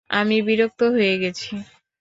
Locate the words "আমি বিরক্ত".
0.09-0.81